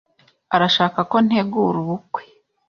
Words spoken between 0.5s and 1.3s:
arashaka ko